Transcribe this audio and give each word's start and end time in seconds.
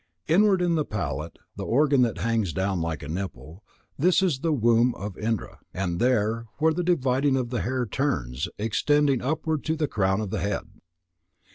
Inward, 0.27 0.63
in 0.63 0.73
the 0.73 0.83
palate, 0.83 1.37
the 1.55 1.63
organ 1.63 2.01
that 2.01 2.17
hangs 2.17 2.53
down 2.53 2.81
like 2.81 3.03
a 3.03 3.07
nipple, 3.07 3.63
this 3.99 4.23
is 4.23 4.39
the 4.39 4.51
womb 4.51 4.95
of 4.95 5.15
Indra. 5.15 5.59
And 5.75 5.99
there, 5.99 6.47
where 6.57 6.73
the 6.73 6.81
dividing 6.83 7.37
of 7.37 7.51
the 7.51 7.61
hair 7.61 7.85
turns, 7.85 8.49
extending 8.57 9.21
upward 9.21 9.63
to 9.65 9.75
the 9.75 9.87
crown 9.87 10.19
of 10.19 10.31
the 10.31 10.39
head." 10.39 10.63